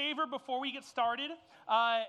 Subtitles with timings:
[0.00, 1.30] favor before we get started.
[1.68, 2.00] Uh,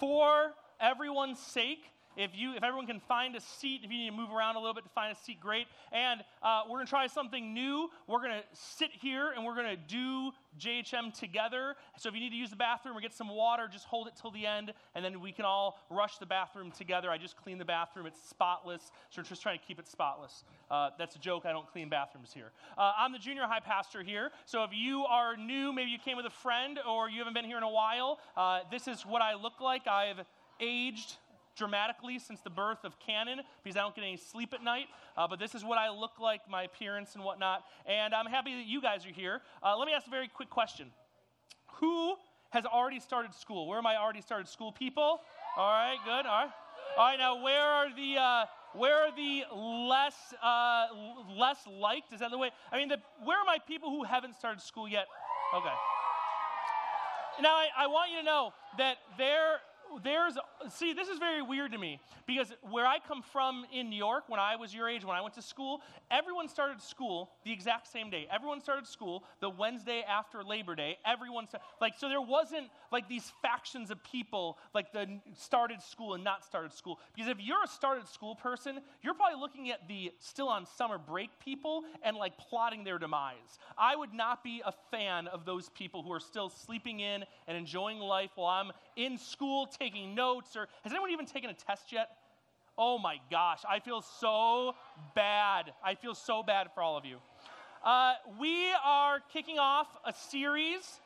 [0.00, 1.84] for everyone's sake,
[2.16, 4.58] if you, if everyone can find a seat, if you need to move around a
[4.58, 5.66] little bit to find a seat, great.
[5.92, 7.88] And uh, we're to try something new.
[8.06, 11.76] We're to sit here and we're to do JHM together.
[11.96, 14.14] So if you need to use the bathroom or get some water, just hold it
[14.20, 17.10] till the end, and then we can all rush the bathroom together.
[17.10, 18.90] I just cleaned the bathroom; it's spotless.
[19.10, 20.44] So we're just trying to keep it spotless.
[20.70, 21.46] Uh, that's a joke.
[21.46, 22.52] I don't clean bathrooms here.
[22.76, 24.30] Uh, I'm the junior high pastor here.
[24.44, 27.44] So if you are new, maybe you came with a friend, or you haven't been
[27.44, 29.86] here in a while, uh, this is what I look like.
[29.86, 30.20] I've
[30.60, 31.16] aged
[31.56, 34.86] dramatically since the birth of Canon because I don't get any sleep at night.
[35.16, 37.64] Uh, but this is what I look like, my appearance and whatnot.
[37.86, 39.40] And I'm happy that you guys are here.
[39.62, 40.90] Uh, let me ask a very quick question
[41.80, 42.16] Who
[42.50, 43.66] has already started school?
[43.66, 45.20] Where are my already started school people?
[45.56, 46.26] All right, good.
[46.26, 46.50] All right.
[46.98, 48.16] All right, now where are the.
[48.18, 48.44] Uh,
[48.74, 50.86] where are the less uh,
[51.36, 52.12] less liked?
[52.12, 52.50] Is that the way?
[52.70, 55.06] I mean, the, where are my people who haven't started school yet?
[55.54, 55.74] Okay.
[57.40, 59.60] Now I, I want you to know that there
[60.02, 60.34] there's,
[60.70, 64.24] see, this is very weird to me because where I come from in New York,
[64.28, 65.80] when I was your age, when I went to school,
[66.10, 68.26] everyone started school the exact same day.
[68.32, 70.98] Everyone started school the Wednesday after Labor Day.
[71.04, 71.48] Everyone,
[71.80, 76.44] like, so there wasn't like these factions of people, like the started school and not
[76.44, 76.98] started school.
[77.14, 80.98] Because if you're a started school person, you're probably looking at the still on summer
[80.98, 83.58] break people and like plotting their demise.
[83.76, 87.56] I would not be a fan of those people who are still sleeping in and
[87.56, 91.92] enjoying life while I'm in school taking notes, or has anyone even taken a test
[91.92, 92.08] yet?
[92.78, 94.74] Oh my gosh, I feel so
[95.14, 95.72] bad.
[95.84, 97.18] I feel so bad for all of you.
[97.84, 101.00] Uh, we are kicking off a series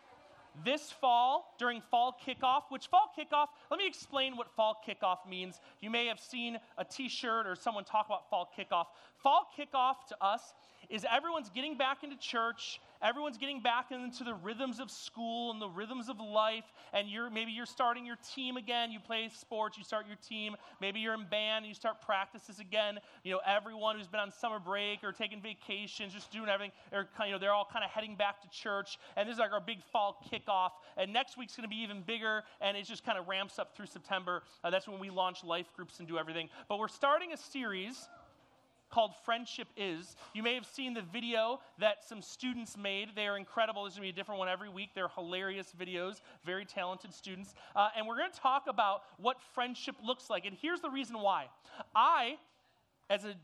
[0.65, 5.61] this fall during fall kickoff, which fall kickoff, let me explain what fall kickoff means.
[5.81, 8.87] You may have seen a t shirt or someone talk about fall kickoff.
[9.23, 10.55] Fall kickoff to us
[10.91, 15.61] is everyone's getting back into church everyone's getting back into the rhythms of school and
[15.61, 18.91] the rhythms of life and you're maybe you're starting your team again.
[18.91, 20.57] You play sports you start your team.
[20.81, 22.99] Maybe you're in band and you start practices again.
[23.23, 27.09] You know everyone who's been on summer break or taking vacations just doing everything they're,
[27.25, 29.61] you know, they're all kind of heading back to church and this is like our
[29.61, 33.19] big fall kickoff and next week's going to be even bigger and it just kind
[33.19, 34.43] of ramps up through september.
[34.65, 36.49] Uh, that's when we launch life groups and do everything.
[36.69, 38.09] But we're starting a series
[38.91, 40.17] called Friendship Is.
[40.35, 43.11] You may have seen the video that some students made.
[43.15, 43.83] They are incredible.
[43.83, 44.91] There's going to be a different one every week.
[44.95, 47.55] They're hilarious videos, very talented students.
[47.75, 50.47] Uh, and we're going to talk about what friendship looks like.
[50.47, 51.47] And here's the reason why.
[51.95, 52.37] I,
[53.11, 53.35] as a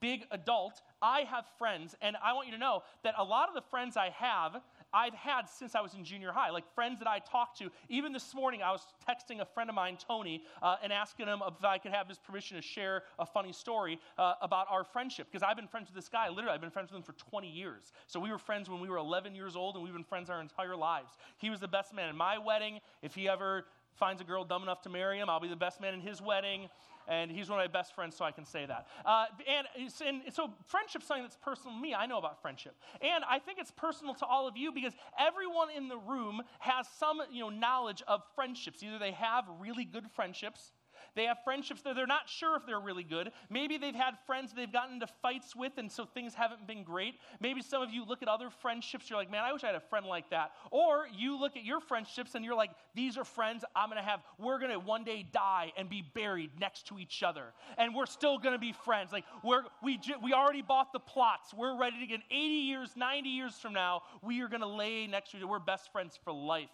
[0.00, 3.54] big adult, I have friends, and I want you to know that a lot of
[3.54, 4.60] the friends I have
[4.92, 7.70] I've had since I was in junior high, like friends that I talked to.
[7.88, 11.42] Even this morning, I was texting a friend of mine, Tony, uh, and asking him
[11.46, 15.28] if I could have his permission to share a funny story uh, about our friendship.
[15.30, 17.48] Because I've been friends with this guy, literally, I've been friends with him for 20
[17.48, 17.92] years.
[18.06, 20.40] So we were friends when we were 11 years old, and we've been friends our
[20.40, 21.12] entire lives.
[21.38, 22.80] He was the best man in my wedding.
[23.02, 25.80] If he ever finds a girl dumb enough to marry him, I'll be the best
[25.80, 26.68] man in his wedding
[27.08, 28.86] and he's one of my best friends, so I can say that.
[29.04, 29.66] Uh, and,
[30.06, 31.94] and so friendship's something that's personal to me.
[31.94, 32.74] I know about friendship.
[33.00, 36.86] And I think it's personal to all of you because everyone in the room has
[36.98, 38.82] some you know, knowledge of friendships.
[38.82, 40.72] Either they have really good friendships
[41.16, 43.32] they have friendships that they're not sure if they're really good.
[43.50, 47.14] Maybe they've had friends they've gotten into fights with, and so things haven't been great.
[47.40, 49.76] Maybe some of you look at other friendships, you're like, man, I wish I had
[49.76, 50.52] a friend like that.
[50.70, 54.08] Or you look at your friendships and you're like, these are friends I'm going to
[54.08, 54.20] have.
[54.38, 57.46] We're going to one day die and be buried next to each other.
[57.78, 59.10] And we're still going to be friends.
[59.10, 61.54] Like, we're, we, we already bought the plots.
[61.54, 65.06] We're ready to get 80 years, 90 years from now, we are going to lay
[65.06, 65.50] next to each other.
[65.50, 66.68] We're best friends for life.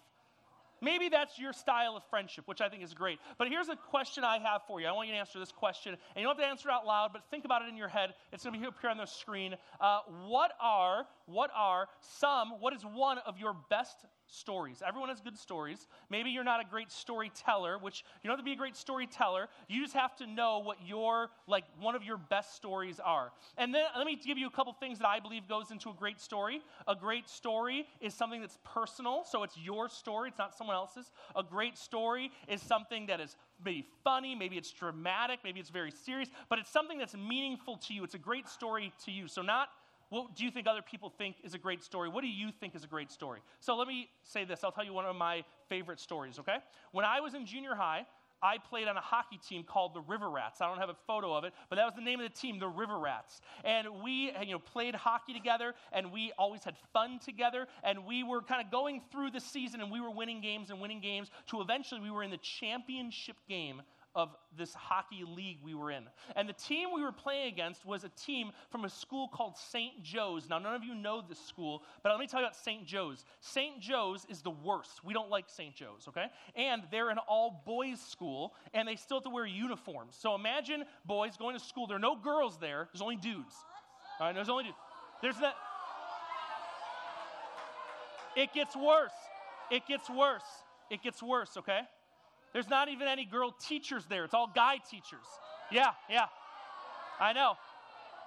[0.83, 3.21] Maybe that's your style of friendship, which I think is great.
[3.39, 4.89] But here's a question I have for you.
[4.89, 5.93] I want you to answer this question.
[5.93, 7.89] And you don't have to answer it out loud, but think about it in your
[7.89, 8.15] head.
[8.33, 9.55] It's going to be up here on the screen.
[9.81, 14.83] Uh, what are, what are some, what is one of your best stories.
[14.87, 15.87] Everyone has good stories.
[16.11, 19.49] Maybe you're not a great storyteller, which you don't have to be a great storyteller.
[19.69, 23.33] You just have to know what your like one of your best stories are.
[23.59, 25.95] And then let me give you a couple things that I believe goes into a
[25.95, 26.63] great story.
[26.89, 31.13] A great story is something that's personal, so it's your story, it's not someone else's.
[31.37, 35.91] A great story is something that is maybe funny, maybe it's dramatic, maybe it's very
[35.91, 38.05] serious, but it's something that's meaningful to you.
[38.05, 39.29] It's a great story to you.
[39.29, 39.69] So not
[40.13, 42.11] what do you think other people think is a great story?
[42.11, 43.41] What do you think is a great story?
[43.61, 44.63] So let me say this.
[44.63, 46.59] I'll tell you one of my favorite stories, okay?
[46.93, 48.05] When I was in junior high,
[48.43, 50.61] I played on a hockey team called the River Rats.
[50.61, 52.59] I don't have a photo of it, but that was the name of the team,
[52.59, 53.41] the River Rats.
[53.65, 57.67] And we, you know, played hockey together, and we always had fun together.
[57.83, 60.79] And we were kind of going through the season, and we were winning games and
[60.79, 61.31] winning games.
[61.47, 63.81] To eventually, we were in the championship game
[64.15, 66.05] of this hockey league we were in.
[66.37, 70.03] And the team we were playing against was a team from a school called St.
[70.03, 70.49] Joe's.
[70.49, 72.87] Now, none of you know this school, but let me tell you about St.
[72.87, 73.25] Joe's.
[73.41, 73.81] St.
[73.81, 75.05] Joe's is the worst.
[75.05, 75.75] We don't like St.
[75.75, 76.27] Joe's, okay?
[76.55, 80.17] And they're an all boys school, and they still have to wear uniforms.
[80.19, 81.87] So imagine boys going to school.
[81.87, 83.55] There are no girls there, there's only dudes.
[84.21, 84.77] All right, there's only dudes.
[85.23, 85.55] There's that.
[88.37, 89.13] It gets worse.
[89.71, 90.43] It gets worse.
[90.91, 91.81] It gets worse, okay?
[92.53, 94.25] There's not even any girl teachers there.
[94.25, 95.27] It's all guy teachers.
[95.71, 96.27] Yeah, yeah.
[97.19, 97.55] I know.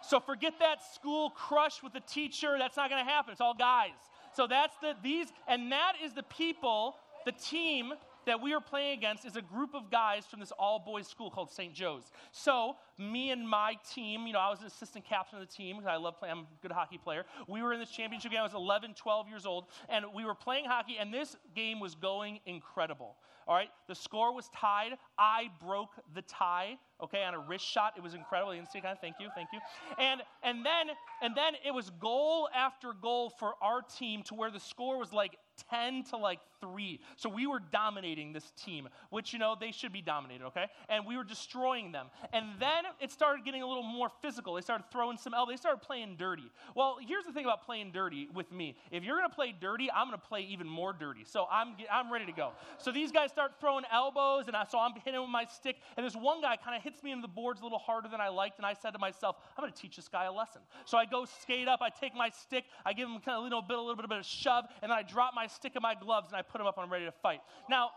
[0.02, 2.56] So forget that school crush with the teacher.
[2.60, 3.32] That's not going to happen.
[3.32, 3.92] It's all guys.
[4.36, 6.96] So that's the these and that is the people,
[7.26, 7.94] the team
[8.26, 11.30] that we are playing against is a group of guys from this all boys school
[11.30, 11.74] called St.
[11.74, 12.12] Joe's.
[12.32, 15.78] So, me and my team, you know, I was an assistant captain of the team
[15.78, 17.26] because I love playing, I'm a good hockey player.
[17.48, 18.40] We were in this championship game.
[18.40, 21.96] I was 11, 12 years old, and we were playing hockey, and this game was
[21.96, 23.16] going incredible.
[23.48, 24.94] All right, the score was tied.
[25.20, 27.94] I broke the tie, okay, on a wrist shot.
[27.96, 28.56] It was incredible.
[28.56, 29.60] You didn't see kind of thank you, thank you.
[30.00, 30.88] And and then
[31.22, 35.14] and then it was goal after goal for our team to where the score was
[35.14, 35.38] like
[35.70, 37.00] 10 to like 3.
[37.16, 40.66] So we were dominating this team, which, you know, they should be dominated, okay?
[40.90, 42.08] And we were destroying them.
[42.34, 44.54] And then it started getting a little more physical.
[44.56, 45.54] They started throwing some elbows.
[45.54, 46.52] They started playing dirty.
[46.76, 48.76] Well, here's the thing about playing dirty with me.
[48.92, 51.24] If you're going to play dirty, I'm going to play even more dirty.
[51.26, 52.52] So I'm, I'm ready to go.
[52.78, 55.78] So these guys start throwing elbows, and I, so I'm hitting with my stick.
[55.98, 58.22] And this one guy kind of hits me into the boards a little harder than
[58.22, 58.58] I liked.
[58.58, 60.62] And I said to myself, I'm going to teach this guy a lesson.
[60.86, 61.82] So I go skate up.
[61.82, 62.66] I take my stick.
[62.86, 64.92] I give him kind of a little bit, a little bit of a shove, and
[64.92, 66.92] then I drop my stick in my gloves and I put them up and I'm
[66.92, 67.42] ready to fight.
[67.70, 67.92] Now,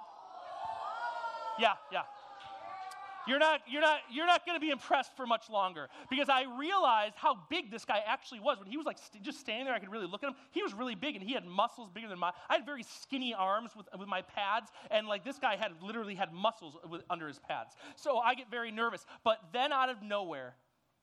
[1.58, 2.02] yeah, yeah.
[3.26, 6.44] You're not, you're not, you're not going to be impressed for much longer because I
[6.58, 8.58] realized how big this guy actually was.
[8.58, 10.34] When he was like st- just standing there, I could really look at him.
[10.50, 12.32] He was really big and he had muscles bigger than mine.
[12.48, 16.14] I had very skinny arms with, with my pads, and like this guy had literally
[16.14, 17.74] had muscles with, under his pads.
[17.96, 19.04] So I get very nervous.
[19.24, 20.54] But then out of nowhere,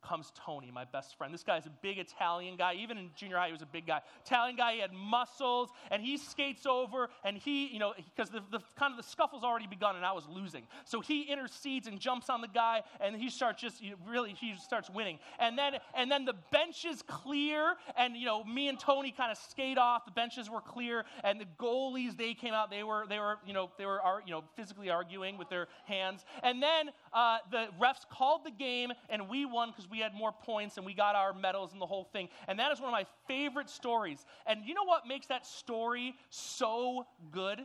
[0.08, 1.34] comes Tony, my best friend.
[1.34, 2.76] This guy's a big Italian guy.
[2.76, 4.02] Even in junior high, he was a big guy.
[4.26, 8.42] Italian guy, he had muscles, and he skates over, and he, you know, because the,
[8.52, 10.64] the kind of the scuffle's already begun, and I was losing.
[10.86, 14.34] So he intercedes and jumps on the guy, and he starts just you know, really,
[14.34, 15.20] he starts winning.
[15.40, 19.38] And then, and then the benches clear, and you know, me and Tony kind of
[19.38, 20.06] skate off.
[20.06, 22.70] The benches were clear, and the goalies they came out.
[22.70, 26.26] They were, they were, you know, they were, you know, physically arguing with their hands.
[26.44, 30.14] And then uh, the refs called the game, and we won because we we had
[30.14, 32.28] more points and we got our medals and the whole thing.
[32.48, 34.26] And that is one of my favorite stories.
[34.46, 37.60] And you know what makes that story so good?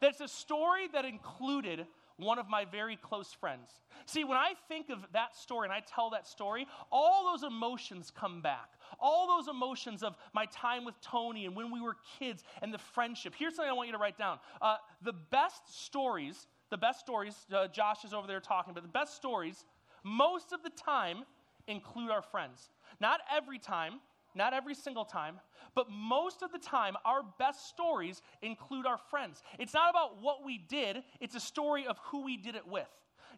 [0.00, 1.86] That it's a story that included
[2.16, 3.70] one of my very close friends.
[4.06, 8.10] See, when I think of that story and I tell that story, all those emotions
[8.14, 8.68] come back.
[8.98, 12.78] All those emotions of my time with Tony and when we were kids and the
[12.78, 13.34] friendship.
[13.38, 14.38] Here's something I want you to write down.
[14.60, 18.88] Uh, the best stories, the best stories, uh, Josh is over there talking, but the
[18.88, 19.64] best stories,
[20.02, 21.24] most of the time,
[21.70, 22.70] include our friends.
[23.00, 24.00] Not every time,
[24.34, 25.40] not every single time,
[25.74, 29.42] but most of the time, our best stories include our friends.
[29.58, 32.88] It's not about what we did, it's a story of who we did it with.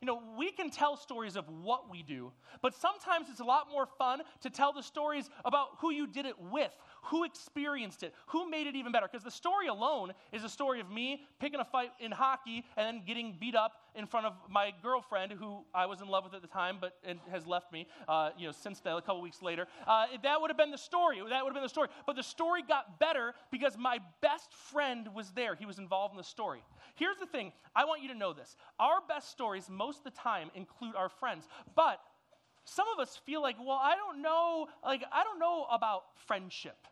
[0.00, 3.68] You know, we can tell stories of what we do, but sometimes it's a lot
[3.70, 8.14] more fun to tell the stories about who you did it with, who experienced it,
[8.26, 9.06] who made it even better.
[9.10, 12.86] Because the story alone is a story of me picking a fight in hockey and
[12.86, 16.34] then getting beat up in front of my girlfriend, who I was in love with
[16.34, 16.96] at the time, but
[17.30, 17.86] has left me.
[18.08, 20.78] Uh, you know, since then, a couple weeks later, uh, that would have been the
[20.78, 21.18] story.
[21.28, 21.88] That would have been the story.
[22.06, 25.54] But the story got better because my best friend was there.
[25.54, 26.62] He was involved in the story.
[26.94, 28.56] Here's the thing: I want you to know this.
[28.78, 32.00] Our best stories, most of the time, include our friends, but
[32.64, 36.86] some of us feel like, well, I don't know, like I don't know about friendship.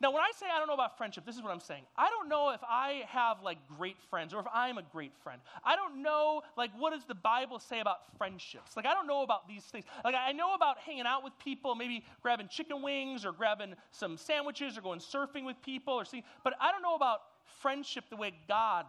[0.00, 1.82] Now, when I say I don't know about friendship, this is what I'm saying.
[1.96, 5.40] I don't know if I have like great friends or if I'm a great friend.
[5.62, 8.76] I don't know like what does the Bible say about friendships.
[8.76, 9.84] Like I don't know about these things.
[10.02, 14.16] Like I know about hanging out with people, maybe grabbing chicken wings or grabbing some
[14.16, 17.20] sandwiches or going surfing with people or seeing, but I don't know about
[17.60, 18.86] friendship the way God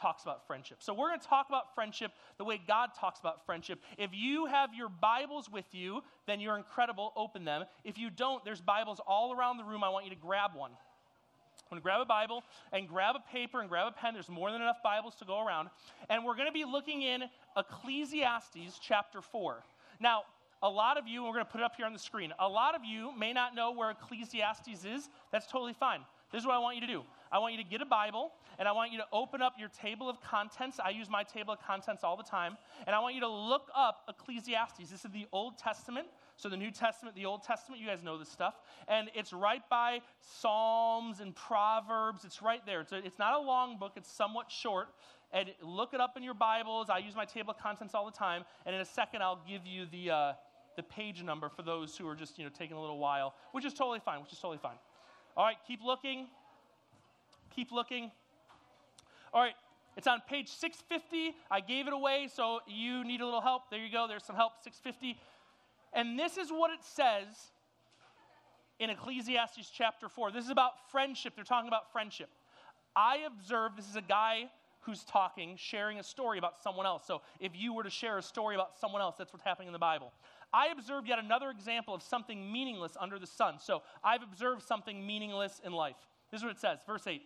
[0.00, 0.78] talks about friendship.
[0.80, 3.80] So we're going to talk about friendship the way God talks about friendship.
[3.98, 7.12] If you have your Bibles with you, then you're incredible.
[7.16, 7.64] Open them.
[7.84, 9.84] If you don't, there's Bibles all around the room.
[9.84, 10.70] I want you to grab one.
[10.72, 14.14] I'm going to grab a Bible and grab a paper and grab a pen.
[14.14, 15.70] There's more than enough Bibles to go around.
[16.10, 17.24] And we're going to be looking in
[17.56, 19.62] Ecclesiastes chapter 4.
[20.00, 20.22] Now,
[20.62, 22.48] a lot of you, we're going to put it up here on the screen, a
[22.48, 25.08] lot of you may not know where Ecclesiastes is.
[25.30, 26.00] That's totally fine.
[26.32, 27.02] This is what I want you to do.
[27.34, 29.68] I want you to get a Bible and I want you to open up your
[29.68, 30.78] table of contents.
[30.78, 32.56] I use my table of contents all the time.
[32.86, 34.88] And I want you to look up Ecclesiastes.
[34.88, 36.06] This is the Old Testament.
[36.36, 38.54] So the New Testament, the Old Testament, you guys know this stuff.
[38.86, 42.24] And it's right by Psalms and Proverbs.
[42.24, 42.82] It's right there.
[42.82, 44.90] It's, a, it's not a long book, it's somewhat short.
[45.32, 46.88] And look it up in your Bibles.
[46.88, 48.44] I use my table of contents all the time.
[48.64, 50.32] And in a second, I'll give you the, uh,
[50.76, 53.64] the page number for those who are just you know, taking a little while, which
[53.64, 54.76] is totally fine, which is totally fine.
[55.36, 56.28] All right, keep looking.
[57.54, 58.10] Keep looking.
[59.32, 59.54] All right,
[59.96, 61.36] it's on page 650.
[61.50, 63.70] I gave it away, so you need a little help.
[63.70, 64.06] There you go.
[64.08, 65.20] There's some help, 650.
[65.92, 67.26] And this is what it says
[68.80, 70.32] in Ecclesiastes chapter 4.
[70.32, 71.34] This is about friendship.
[71.36, 72.28] They're talking about friendship.
[72.96, 77.04] I observe, this is a guy who's talking, sharing a story about someone else.
[77.06, 79.72] So if you were to share a story about someone else, that's what's happening in
[79.72, 80.12] the Bible.
[80.52, 83.56] I observed yet another example of something meaningless under the sun.
[83.60, 85.96] So I've observed something meaningless in life.
[86.30, 87.22] This is what it says, verse 8.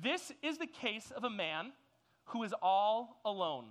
[0.00, 1.72] This is the case of a man
[2.26, 3.66] who is all alone.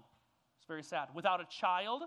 [0.57, 1.09] It's very sad.
[1.13, 2.03] Without a child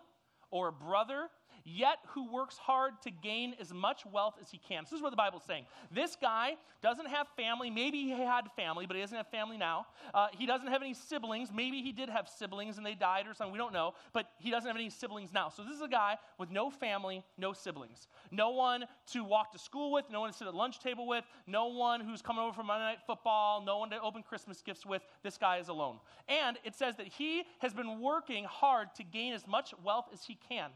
[0.50, 1.28] or a brother
[1.66, 4.84] yet who works hard to gain as much wealth as he can.
[4.84, 5.66] This is what the Bible's saying.
[5.90, 7.70] This guy doesn't have family.
[7.70, 9.86] Maybe he had family, but he doesn't have family now.
[10.14, 11.50] Uh, he doesn't have any siblings.
[11.52, 13.52] Maybe he did have siblings and they died or something.
[13.52, 13.94] We don't know.
[14.12, 15.48] But he doesn't have any siblings now.
[15.48, 18.06] So this is a guy with no family, no siblings.
[18.30, 21.24] No one to walk to school with, no one to sit at lunch table with,
[21.48, 24.86] no one who's coming over for Monday Night Football, no one to open Christmas gifts
[24.86, 25.02] with.
[25.24, 25.98] This guy is alone.
[26.28, 30.22] And it says that he has been working hard to gain as much wealth as
[30.24, 30.70] he can.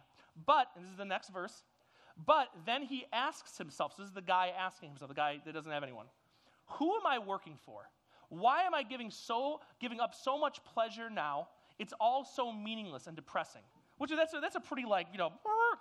[0.46, 1.64] But, and this is the next verse,
[2.26, 5.54] but then he asks himself, so this is the guy asking himself, the guy that
[5.54, 6.06] doesn't have anyone,
[6.66, 7.88] who am I working for?
[8.28, 11.48] Why am I giving, so, giving up so much pleasure now?
[11.78, 13.62] It's all so meaningless and depressing.
[13.98, 15.32] Which that's a, that's a pretty like, you know,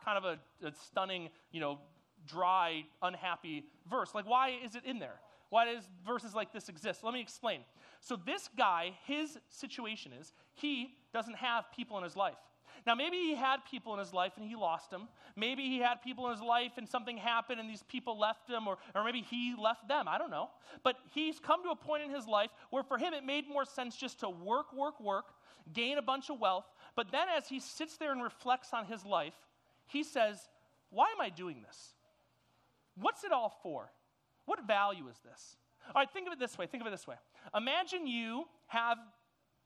[0.04, 1.80] kind of a, a stunning, you know,
[2.28, 4.14] dry, unhappy verse.
[4.14, 5.20] Like, why is it in there?
[5.50, 7.04] Why does verses like this exist?
[7.04, 7.62] Let me explain.
[8.02, 12.38] So, this guy, his situation is he doesn't have people in his life.
[12.86, 15.08] Now, maybe he had people in his life and he lost them.
[15.36, 18.68] Maybe he had people in his life and something happened and these people left him,
[18.68, 20.08] or, or maybe he left them.
[20.08, 20.50] I don't know.
[20.84, 23.66] But he's come to a point in his life where for him it made more
[23.66, 25.26] sense just to work, work, work,
[25.74, 26.66] gain a bunch of wealth.
[26.96, 29.36] But then as he sits there and reflects on his life,
[29.86, 30.50] he says,
[30.90, 31.94] Why am I doing this?
[32.96, 33.92] What's it all for?
[34.46, 35.56] What value is this?
[35.96, 36.68] All right, think of it this way.
[36.68, 37.16] Think of it this way.
[37.56, 38.98] Imagine you have,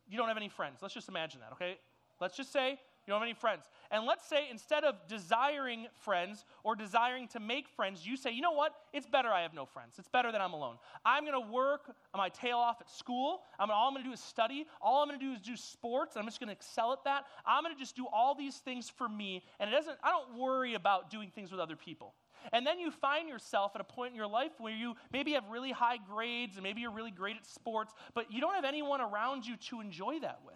[0.07, 0.79] you don't have any friends.
[0.81, 1.77] Let's just imagine that, okay?
[2.19, 3.65] Let's just say you don't have any friends.
[3.91, 8.41] And let's say instead of desiring friends or desiring to make friends, you say, you
[8.41, 8.73] know what?
[8.93, 9.95] It's better I have no friends.
[9.99, 10.77] It's better that I'm alone.
[11.05, 13.41] I'm going to work my tail off at school.
[13.59, 14.65] I'm all I'm going to do is study.
[14.81, 16.15] All I'm going to do is do sports.
[16.15, 17.25] I'm just going to excel at that.
[17.45, 19.43] I'm going to just do all these things for me.
[19.59, 22.13] And it doesn't, I don't worry about doing things with other people.
[22.51, 25.47] And then you find yourself at a point in your life where you maybe have
[25.49, 29.01] really high grades and maybe you're really great at sports, but you don't have anyone
[29.01, 30.55] around you to enjoy that with.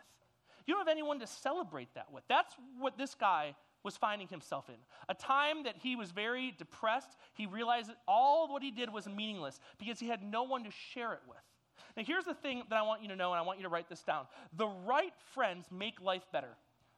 [0.68, 2.24] You don't have anyone to celebrate that with.
[2.28, 4.76] That's what this guy was finding himself in.
[5.08, 7.18] A time that he was very depressed.
[7.34, 10.72] He realized that all what he did was meaningless because he had no one to
[10.72, 11.38] share it with.
[11.96, 13.70] Now, here's the thing that I want you to know, and I want you to
[13.70, 14.26] write this down.
[14.58, 16.56] The right friends make life better.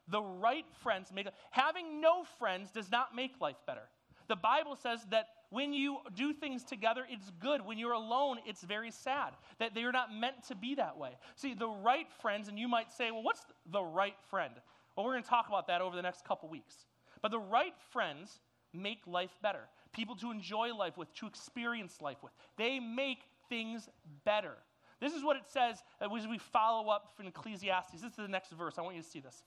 [0.08, 3.88] The right friends make having no friends does not make life better.
[4.28, 7.64] The Bible says that when you do things together, it's good.
[7.64, 11.10] When you're alone, it's very sad that they're not meant to be that way.
[11.34, 14.54] See, the right friends, and you might say, well, what's the right friend?
[14.96, 16.86] Well, we're going to talk about that over the next couple weeks.
[17.20, 18.40] But the right friends
[18.72, 19.68] make life better.
[19.92, 22.32] People to enjoy life with, to experience life with.
[22.56, 23.88] They make things
[24.24, 24.54] better.
[25.00, 28.00] This is what it says as we follow up from Ecclesiastes.
[28.00, 28.74] This is the next verse.
[28.78, 29.42] I want you to see this.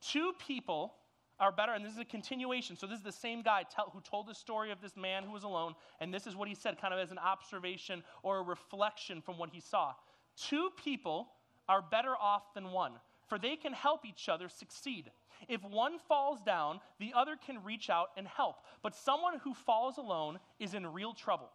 [0.00, 0.94] Two people
[1.40, 2.76] are better, and this is a continuation.
[2.76, 5.32] So, this is the same guy tell, who told the story of this man who
[5.32, 8.42] was alone, and this is what he said, kind of as an observation or a
[8.42, 9.92] reflection from what he saw.
[10.36, 11.28] Two people
[11.68, 12.92] are better off than one,
[13.28, 15.10] for they can help each other succeed.
[15.48, 18.56] If one falls down, the other can reach out and help.
[18.82, 21.50] But someone who falls alone is in real trouble.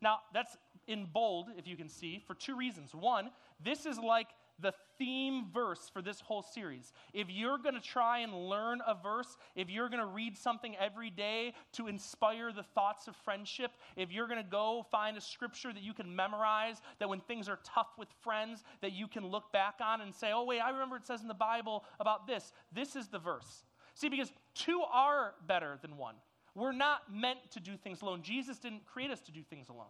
[0.00, 0.56] Now, that's
[0.86, 2.94] in bold, if you can see, for two reasons.
[2.94, 3.30] One,
[3.62, 4.28] this is like
[4.60, 6.92] the theme verse for this whole series.
[7.12, 10.74] If you're going to try and learn a verse, if you're going to read something
[10.76, 15.20] every day to inspire the thoughts of friendship, if you're going to go find a
[15.20, 19.26] scripture that you can memorize, that when things are tough with friends, that you can
[19.26, 22.26] look back on and say, oh, wait, I remember it says in the Bible about
[22.26, 22.52] this.
[22.72, 23.64] This is the verse.
[23.94, 26.14] See, because two are better than one.
[26.54, 28.22] We're not meant to do things alone.
[28.22, 29.86] Jesus didn't create us to do things alone.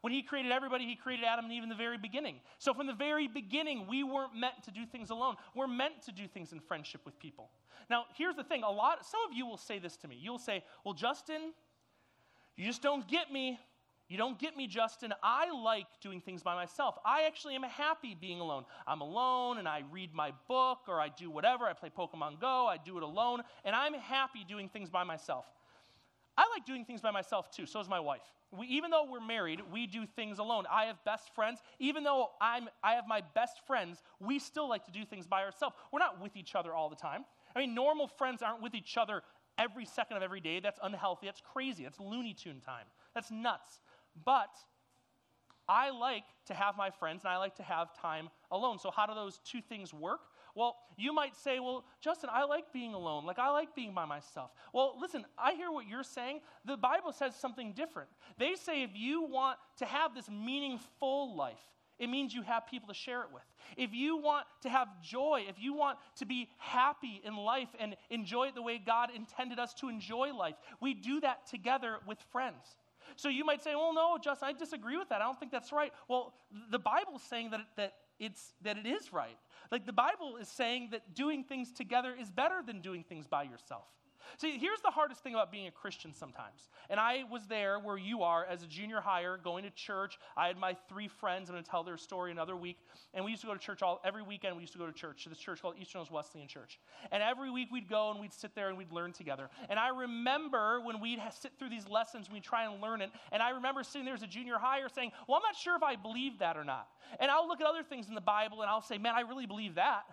[0.00, 2.36] When he created everybody, he created Adam and Eve in the very beginning.
[2.58, 5.36] So from the very beginning, we weren't meant to do things alone.
[5.54, 7.50] We're meant to do things in friendship with people.
[7.90, 8.62] Now, here's the thing.
[8.62, 10.16] A lot some of you will say this to me.
[10.20, 11.52] You'll say, "Well, Justin,
[12.56, 13.58] you just don't get me.
[14.10, 15.14] You don't get me, Justin.
[15.22, 16.98] I like doing things by myself.
[17.04, 18.64] I actually am happy being alone.
[18.84, 21.64] I'm alone and I read my book or I do whatever.
[21.64, 25.46] I play Pokemon Go, I do it alone, and I'm happy doing things by myself.
[26.36, 27.66] I like doing things by myself too.
[27.66, 28.22] So does my wife.
[28.52, 30.64] We, even though we're married, we do things alone.
[30.70, 31.60] I have best friends.
[31.78, 35.42] Even though I'm, I have my best friends, we still like to do things by
[35.42, 35.76] ourselves.
[35.92, 37.24] We're not with each other all the time.
[37.54, 39.22] I mean, normal friends aren't with each other
[39.58, 40.60] every second of every day.
[40.60, 41.26] That's unhealthy.
[41.26, 41.84] That's crazy.
[41.84, 42.86] That's Looney Tune time.
[43.14, 43.80] That's nuts.
[44.24, 44.50] But
[45.68, 48.78] I like to have my friends and I like to have time alone.
[48.78, 50.20] So, how do those two things work?
[50.54, 53.24] Well, you might say, well, Justin, I like being alone.
[53.24, 54.50] Like, I like being by myself.
[54.72, 56.40] Well, listen, I hear what you're saying.
[56.64, 58.08] The Bible says something different.
[58.38, 61.60] They say if you want to have this meaningful life,
[61.98, 63.42] it means you have people to share it with.
[63.76, 67.94] If you want to have joy, if you want to be happy in life and
[68.08, 72.18] enjoy it the way God intended us to enjoy life, we do that together with
[72.32, 72.76] friends.
[73.16, 75.20] So you might say, well, no, Justin, I disagree with that.
[75.20, 75.92] I don't think that's right.
[76.08, 76.32] Well,
[76.70, 79.36] the Bible's saying that, that, it's, that it is right.
[79.70, 83.44] Like the Bible is saying that doing things together is better than doing things by
[83.44, 83.86] yourself.
[84.36, 86.68] See, here's the hardest thing about being a Christian sometimes.
[86.88, 90.18] And I was there where you are as a junior higher going to church.
[90.36, 91.48] I had my three friends.
[91.48, 92.78] I'm going to tell their story another week.
[93.14, 94.56] And we used to go to church all every weekend.
[94.56, 96.78] We used to go to church to this church called Eastern Hills Wesleyan Church.
[97.12, 99.50] And every week we'd go and we'd sit there and we'd learn together.
[99.68, 103.10] And I remember when we'd sit through these lessons, we'd try and learn it.
[103.32, 105.82] And I remember sitting there as a junior higher saying, "Well, I'm not sure if
[105.82, 108.70] I believe that or not." And I'll look at other things in the Bible and
[108.70, 110.04] I'll say, "Man, I really believe that."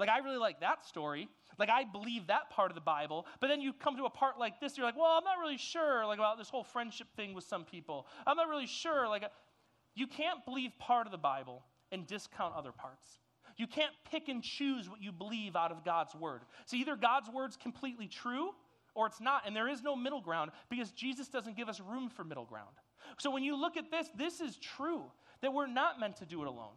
[0.00, 1.28] Like, I really like that story.
[1.58, 3.26] Like, I believe that part of the Bible.
[3.38, 5.58] But then you come to a part like this, you're like, well, I'm not really
[5.58, 8.06] sure, like, about this whole friendship thing with some people.
[8.26, 9.06] I'm not really sure.
[9.06, 9.24] Like,
[9.94, 13.20] you can't believe part of the Bible and discount other parts.
[13.58, 16.40] You can't pick and choose what you believe out of God's word.
[16.64, 18.52] So either God's word's completely true
[18.94, 22.08] or it's not, and there is no middle ground because Jesus doesn't give us room
[22.08, 22.70] for middle ground.
[23.18, 25.02] So when you look at this, this is true
[25.42, 26.72] that we're not meant to do it alone.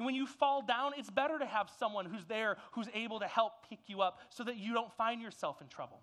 [0.00, 3.26] And when you fall down, it's better to have someone who's there who's able to
[3.26, 6.00] help pick you up so that you don't find yourself in trouble.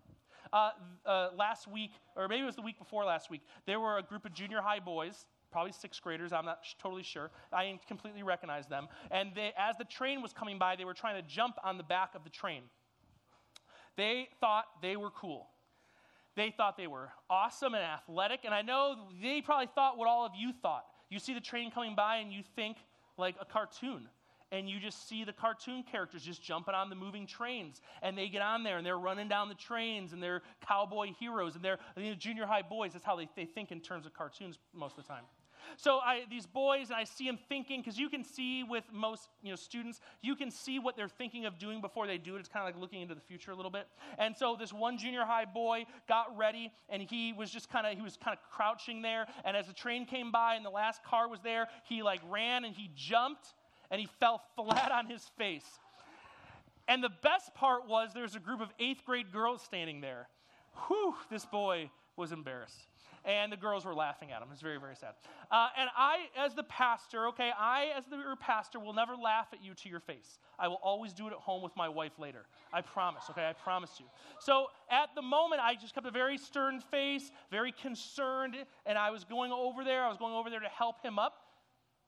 [0.54, 0.70] Uh,
[1.04, 4.04] uh, last week, or maybe it was the week before last week, there were a
[4.04, 6.32] group of junior high boys probably sixth graders.
[6.32, 7.32] I'm not sh- totally sure.
[7.52, 8.88] I completely recognize them.
[9.10, 11.84] And they, as the train was coming by, they were trying to jump on the
[11.84, 12.64] back of the train.
[13.96, 15.48] They thought they were cool.
[16.36, 18.42] They thought they were awesome and athletic.
[18.44, 20.86] And I know they probably thought what all of you thought.
[21.10, 22.78] You see the train coming by and you think,
[23.18, 24.08] like a cartoon.
[24.50, 27.82] And you just see the cartoon characters just jumping on the moving trains.
[28.02, 31.56] And they get on there and they're running down the trains and they're cowboy heroes
[31.56, 31.80] and they're
[32.16, 32.94] junior high boys.
[32.94, 35.24] That's how they, they think in terms of cartoons most of the time.
[35.76, 39.30] So I, these boys, and I see them thinking, because you can see with most
[39.44, 42.40] you know, students, you can see what they're thinking of doing before they do it.
[42.40, 43.88] It's kind of like looking into the future a little bit.
[44.18, 47.96] And so this one junior high boy got ready, and he was just kind of
[47.96, 49.28] he was kind of crouching there.
[49.44, 52.64] And as the train came by and the last car was there, he like ran
[52.64, 53.54] and he jumped
[53.92, 55.80] and he fell flat on his face.
[56.88, 60.30] And the best part was there's a group of eighth grade girls standing there.
[60.88, 62.88] Whew, this boy was embarrassed.
[63.26, 64.48] And the girls were laughing at him.
[64.52, 65.14] It's very, very sad.
[65.52, 69.64] Uh, and I, as the pastor, okay, I, as the pastor, will never laugh at
[69.64, 70.40] you to your face.
[70.58, 72.46] I will always do it at home with my wife later.
[72.74, 73.48] I promise, okay?
[73.48, 74.06] I promise you.
[74.40, 79.12] So at the moment, I just kept a very stern face, very concerned, and I
[79.12, 80.04] was going over there.
[80.04, 81.34] I was going over there to help him up,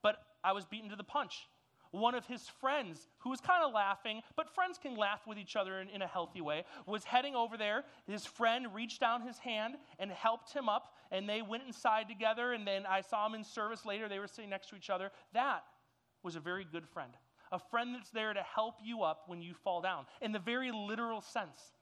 [0.01, 1.47] but I was beaten to the punch
[1.91, 5.55] one of his friends, who was kind of laughing, but friends can laugh with each
[5.55, 7.83] other in, in, a healthy way, was heading over there.
[8.05, 12.53] His friend reached down his hand and helped him up, and they went inside together.
[12.53, 14.07] And then I saw them in service later.
[14.07, 15.11] They were sitting next to each other.
[15.33, 15.63] That
[16.23, 17.11] was a very good friend,
[17.51, 20.71] a friend that's there to help you up when you fall down, in the very
[20.71, 21.73] literal sense.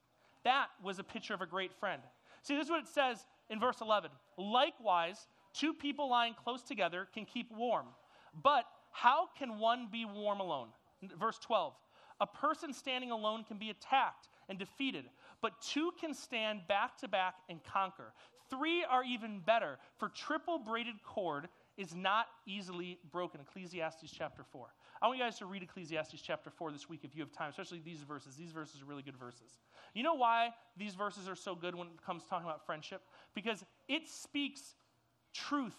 [0.44, 2.02] That was a picture of a great friend.
[2.44, 4.12] See, this is what it says in verse 11.
[4.38, 7.88] Likewise, two people lying close together can keep warm,
[8.44, 10.70] but how can one be warm alone?
[11.20, 11.74] Verse 12
[12.22, 15.06] A person standing alone can be attacked and defeated,
[15.42, 18.14] but two can stand back to back and conquer.
[18.50, 23.42] Three are even better, for triple braided cord is not easily broken.
[23.42, 24.68] Ecclesiastes chapter 4.
[25.02, 27.50] I want you guys to read Ecclesiastes chapter 4 this week if you have time,
[27.50, 28.36] especially these verses.
[28.36, 29.60] These verses are really good verses.
[29.94, 33.02] You know why these verses are so good when it comes to talking about friendship?
[33.36, 34.76] Because it speaks
[35.34, 35.76] truth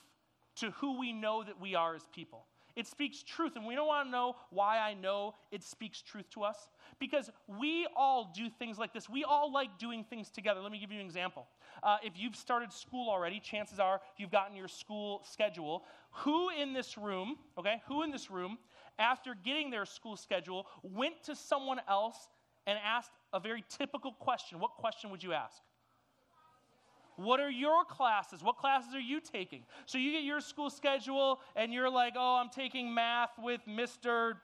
[0.57, 2.47] to who we know that we are as people.
[2.79, 3.57] It speaks truth.
[3.57, 6.69] And we don't want to know why I know it speaks truth to us.
[7.01, 9.09] Because we all do things like this.
[9.09, 10.61] We all like doing things together.
[10.61, 11.49] Let me give you an example.
[11.83, 15.83] Uh, if you've started school already, chances are you've gotten your school schedule.
[16.23, 18.59] Who in this room, okay, who in this room,
[19.01, 22.29] after getting their school schedule, went to someone else
[22.69, 24.61] and asked a very typical question?
[24.61, 25.61] What question would you ask?
[27.19, 28.45] What are your classes?
[28.45, 29.65] What classes are you taking?
[29.87, 34.35] So you get your school schedule and you're like, oh, I'm taking math with Mr.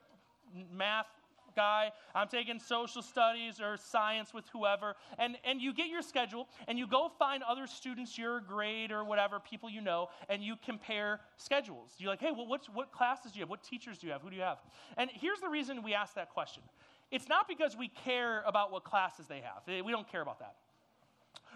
[0.72, 1.06] Math
[1.54, 1.92] guy.
[2.16, 4.96] I'm taking social studies or science with whoever.
[5.18, 9.04] And, and you get your schedule and you go find other students your grade or
[9.04, 11.92] whatever, people you know, and you compare schedules.
[11.98, 13.50] You're like, hey, well, what's, what classes do you have?
[13.50, 14.22] What teachers do you have?
[14.22, 14.58] Who do you have?
[14.96, 16.64] And here's the reason we ask that question
[17.12, 20.56] it's not because we care about what classes they have, we don't care about that.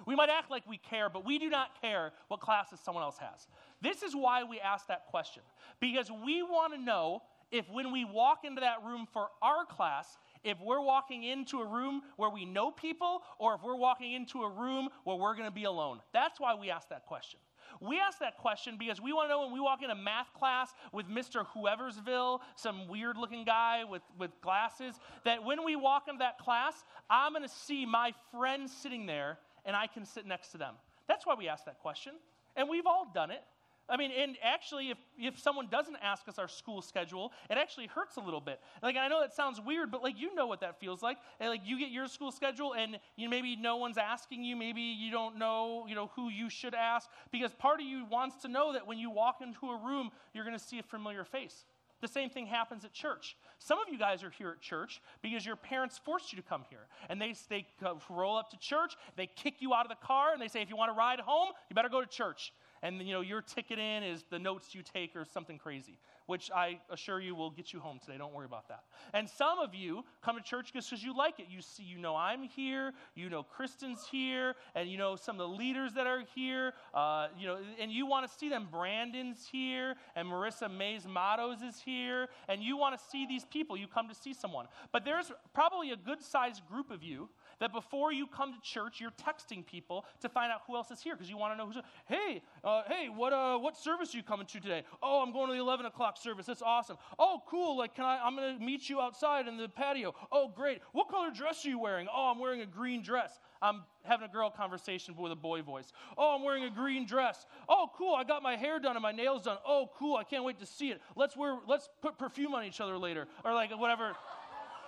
[0.06, 3.18] We might act like we care, but we do not care what classes someone else
[3.18, 3.46] has.
[3.80, 5.42] This is why we ask that question.
[5.80, 10.18] Because we want to know if when we walk into that room for our class,
[10.44, 14.42] if we're walking into a room where we know people or if we're walking into
[14.42, 16.00] a room where we're going to be alone.
[16.12, 17.40] That's why we ask that question.
[17.80, 20.72] We ask that question because we want to know when we walk into math class
[20.92, 21.46] with Mr.
[21.54, 26.74] Whoeversville, some weird looking guy with, with glasses, that when we walk into that class,
[27.10, 30.74] I'm going to see my friend sitting there and I can sit next to them.
[31.06, 32.14] That's why we ask that question.
[32.56, 33.42] And we've all done it.
[33.90, 37.86] I mean, and actually, if, if someone doesn't ask us our school schedule, it actually
[37.86, 38.60] hurts a little bit.
[38.82, 41.16] Like, I know that sounds weird, but like, you know what that feels like.
[41.40, 44.56] And, like, you get your school schedule, and you maybe no one's asking you.
[44.56, 48.36] Maybe you don't know, you know, who you should ask because part of you wants
[48.42, 51.24] to know that when you walk into a room, you're going to see a familiar
[51.24, 51.64] face.
[52.00, 53.36] The same thing happens at church.
[53.58, 56.64] Some of you guys are here at church because your parents forced you to come
[56.70, 56.86] here.
[57.08, 57.66] And they, they
[58.08, 60.70] roll up to church, they kick you out of the car, and they say, if
[60.70, 62.52] you want to ride home, you better go to church
[62.82, 66.50] and you know your ticket in is the notes you take or something crazy which
[66.54, 68.18] i assure you will get you home today.
[68.18, 68.84] Don't worry about that.
[69.14, 71.46] And some of you come to church just because you like it.
[71.48, 72.92] You see you know i'm here.
[73.14, 74.54] You know kristen's here.
[74.74, 78.06] And you know some of the leaders that are here uh, you know and you
[78.06, 78.68] want to see them.
[78.70, 82.28] Brandon's here and marissa may's mottos is here.
[82.46, 83.76] And you want to see these people.
[83.78, 84.66] You come to see someone.
[84.92, 89.00] But there's probably a good sized group of you that before you come to church,
[89.00, 91.66] you're texting people to find out who else is here because you want to know
[91.66, 91.82] who's.
[92.06, 94.84] Hey, uh, hey, what uh, what service are you coming to today?
[95.02, 96.46] Oh, I'm going to the 11 o'clock service.
[96.46, 96.96] That's awesome.
[97.18, 97.76] Oh, cool.
[97.76, 98.20] Like, can I?
[98.22, 100.14] I'm going to meet you outside in the patio.
[100.30, 100.80] Oh, great.
[100.92, 102.06] What color dress are you wearing?
[102.12, 103.38] Oh, I'm wearing a green dress.
[103.60, 105.92] I'm having a girl conversation with a boy voice.
[106.16, 107.44] Oh, I'm wearing a green dress.
[107.68, 108.14] Oh, cool.
[108.14, 109.58] I got my hair done and my nails done.
[109.66, 110.16] Oh, cool.
[110.16, 111.00] I can't wait to see it.
[111.16, 111.58] Let's wear.
[111.66, 114.14] Let's put perfume on each other later, or like whatever.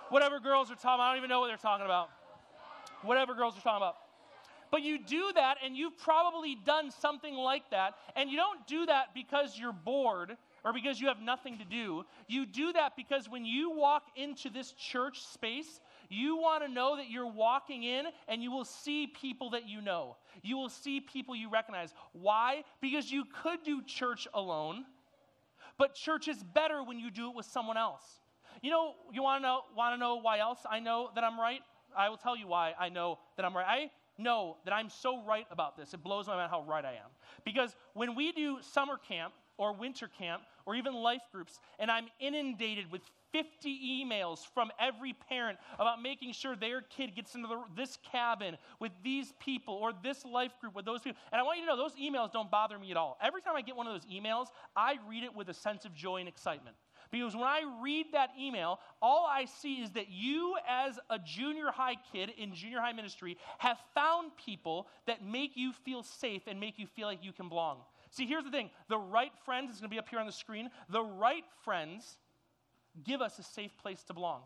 [0.09, 2.09] Whatever girls are talking, I don't even know what they're talking about
[3.03, 3.95] whatever girls are talking about.
[4.71, 8.85] But you do that, and you've probably done something like that, and you don't do
[8.85, 12.05] that because you're bored or because you have nothing to do.
[12.27, 16.97] You do that because when you walk into this church space, you want to know
[16.97, 20.17] that you're walking in and you will see people that you know.
[20.43, 21.93] You will see people you recognize.
[22.13, 22.63] Why?
[22.81, 24.85] Because you could do church alone,
[25.77, 28.03] but church is better when you do it with someone else.
[28.61, 31.39] You know, you want to know, want to know why else I know that I'm
[31.39, 31.61] right?
[31.97, 33.65] I will tell you why I know that I'm right.
[33.67, 35.93] I know that I'm so right about this.
[35.93, 37.09] It blows my mind how right I am.
[37.45, 42.07] Because when we do summer camp or winter camp or even life groups, and I'm
[42.19, 43.01] inundated with
[43.31, 48.57] 50 emails from every parent about making sure their kid gets into the, this cabin
[48.79, 51.19] with these people or this life group with those people.
[51.31, 53.17] And I want you to know those emails don't bother me at all.
[53.21, 55.93] Every time I get one of those emails, I read it with a sense of
[55.93, 56.75] joy and excitement.
[57.11, 61.69] Because when I read that email, all I see is that you, as a junior
[61.71, 66.59] high kid in junior high ministry, have found people that make you feel safe and
[66.59, 67.79] make you feel like you can belong.
[68.11, 70.31] See, here's the thing the right friends is going to be up here on the
[70.31, 70.69] screen.
[70.89, 72.17] The right friends
[73.03, 74.41] give us a safe place to belong.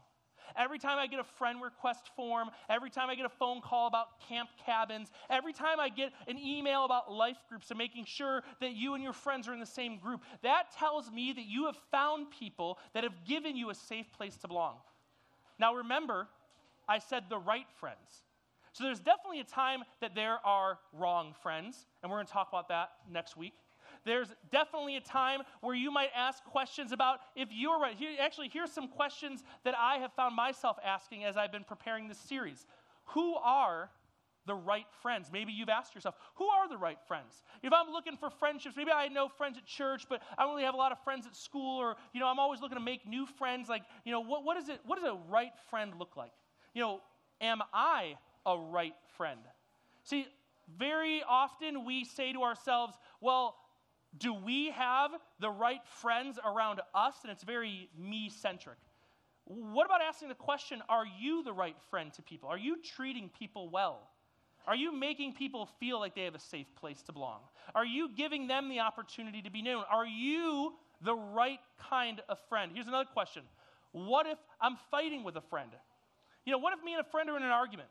[0.55, 3.87] Every time I get a friend request form, every time I get a phone call
[3.87, 8.43] about camp cabins, every time I get an email about life groups and making sure
[8.61, 11.65] that you and your friends are in the same group, that tells me that you
[11.65, 14.75] have found people that have given you a safe place to belong.
[15.59, 16.27] Now remember,
[16.87, 18.23] I said the right friends.
[18.73, 22.49] So there's definitely a time that there are wrong friends, and we're going to talk
[22.49, 23.53] about that next week.
[24.05, 27.95] There's definitely a time where you might ask questions about if you're right.
[27.95, 32.07] Here, actually, here's some questions that I have found myself asking as I've been preparing
[32.07, 32.65] this series.
[33.09, 33.89] Who are
[34.45, 35.29] the right friends?
[35.33, 37.41] Maybe you've asked yourself, who are the right friends?
[37.63, 40.65] If I'm looking for friendships, maybe I know friends at church, but I don't really
[40.65, 43.07] have a lot of friends at school, or you know, I'm always looking to make
[43.07, 43.69] new friends.
[43.69, 44.79] Like, you know, what, what is it?
[44.85, 46.31] What does a right friend look like?
[46.73, 47.01] You know,
[47.41, 48.15] am I
[48.45, 49.39] a right friend?
[50.03, 50.27] See,
[50.77, 53.55] very often we say to ourselves, well,
[54.17, 57.15] do we have the right friends around us?
[57.23, 58.77] And it's very me centric.
[59.45, 62.49] What about asking the question are you the right friend to people?
[62.49, 64.09] Are you treating people well?
[64.67, 67.41] Are you making people feel like they have a safe place to belong?
[67.75, 69.83] Are you giving them the opportunity to be known?
[69.91, 72.71] Are you the right kind of friend?
[72.73, 73.43] Here's another question
[73.91, 75.69] What if I'm fighting with a friend?
[76.45, 77.89] You know, what if me and a friend are in an argument?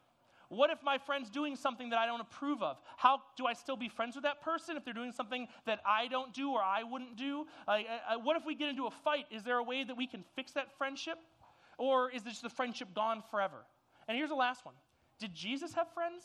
[0.48, 2.78] What if my friend's doing something that I don't approve of?
[2.96, 6.06] How do I still be friends with that person if they're doing something that I
[6.08, 7.46] don't do or I wouldn't do?
[7.66, 9.26] Uh, uh, what if we get into a fight?
[9.30, 11.18] Is there a way that we can fix that friendship?
[11.78, 13.66] Or is this the friendship gone forever?
[14.06, 14.74] And here's the last one
[15.18, 16.22] Did Jesus have friends?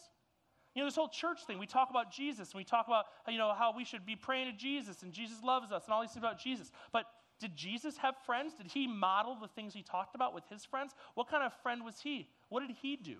[0.75, 3.39] You know, this whole church thing, we talk about Jesus and we talk about, you
[3.39, 6.11] know, how we should be praying to Jesus and Jesus loves us and all these
[6.11, 6.71] things about Jesus.
[6.93, 7.05] But
[7.39, 8.53] did Jesus have friends?
[8.53, 10.93] Did he model the things he talked about with his friends?
[11.15, 12.29] What kind of friend was he?
[12.49, 13.17] What did he do?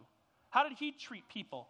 [0.49, 1.67] How did he treat people?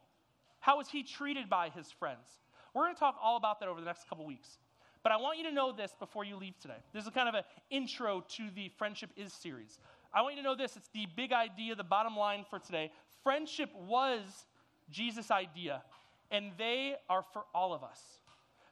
[0.60, 2.28] How was he treated by his friends?
[2.74, 4.58] We're going to talk all about that over the next couple weeks.
[5.04, 6.78] But I want you to know this before you leave today.
[6.94, 9.80] This is kind of an intro to the Friendship Is series.
[10.14, 10.76] I want you to know this.
[10.76, 12.92] It's the big idea, the bottom line for today.
[13.24, 14.46] Friendship was
[14.90, 15.84] Jesus' idea,
[16.32, 18.02] and they are for all of us.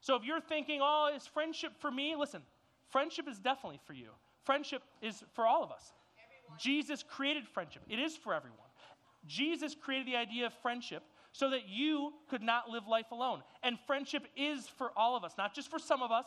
[0.02, 2.16] So if you're thinking, oh, is friendship for me?
[2.18, 2.42] Listen,
[2.90, 4.10] friendship is definitely for you.
[4.44, 5.94] Friendship is for all of us.
[6.18, 6.60] Everyone.
[6.60, 8.67] Jesus created friendship, it is for everyone.
[9.28, 13.44] Jesus created the idea of friendship so that you could not live life alone.
[13.64, 16.26] And friendship is for all of us, not just for some of us,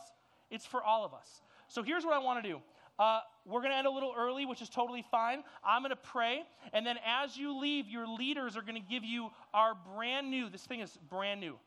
[0.49, 1.41] it's for all of us.
[1.67, 2.61] So here's what I want to do.
[2.99, 5.43] Uh, we're going to end a little early, which is totally fine.
[5.63, 6.43] I'm going to pray.
[6.71, 10.49] And then as you leave, your leaders are going to give you our brand new,
[10.49, 11.57] this thing is brand new,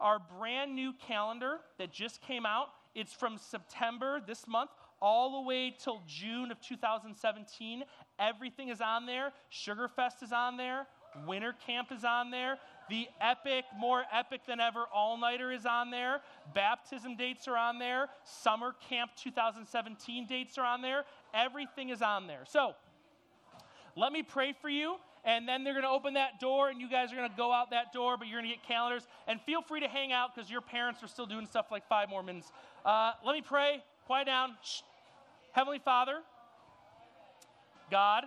[0.00, 2.68] our brand new calendar that just came out.
[2.94, 7.84] It's from September this month all the way till June of 2017.
[8.18, 9.32] Everything is on there.
[9.52, 10.86] Sugarfest is on there.
[11.26, 12.58] Winter Camp is on there.
[12.88, 16.20] The epic, more epic than ever, All Nighter is on there.
[16.54, 18.08] Baptism dates are on there.
[18.24, 21.04] Summer Camp 2017 dates are on there.
[21.34, 22.44] Everything is on there.
[22.48, 22.72] So,
[23.96, 26.88] let me pray for you, and then they're going to open that door, and you
[26.88, 29.06] guys are going to go out that door, but you're going to get calendars.
[29.26, 32.08] And feel free to hang out because your parents are still doing stuff like five
[32.08, 32.52] more minutes.
[32.84, 33.82] Uh, let me pray.
[34.08, 34.56] Quiet down.
[34.64, 34.80] Shh.
[35.52, 36.20] Heavenly Father,
[37.90, 38.24] God,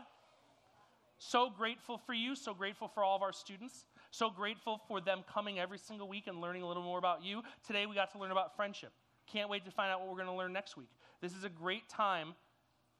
[1.17, 5.23] so grateful for you, so grateful for all of our students, so grateful for them
[5.27, 7.41] coming every single week and learning a little more about you.
[7.65, 8.91] Today we got to learn about friendship.
[9.25, 10.89] Can't wait to find out what we're going to learn next week.
[11.19, 12.35] This is a great time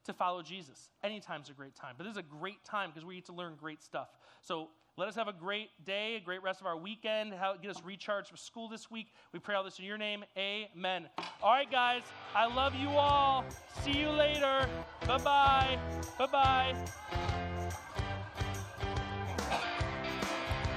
[0.05, 0.89] to follow Jesus.
[1.03, 3.55] Anytime's a great time, but this is a great time because we get to learn
[3.59, 4.09] great stuff.
[4.41, 7.71] So let us have a great day, a great rest of our weekend, how, get
[7.71, 9.07] us recharged for school this week.
[9.31, 10.23] We pray all this in your name.
[10.37, 11.07] Amen.
[11.41, 12.03] All right, guys,
[12.35, 13.45] I love you all.
[13.83, 14.67] See you later.
[15.07, 15.79] Bye bye.
[16.17, 16.75] Bye bye.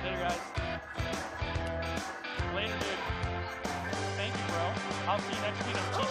[0.05, 0.39] Later, guys.
[2.55, 3.15] Later, dude.
[4.17, 4.73] Thank you, bro.
[5.09, 6.04] I'll see you next week.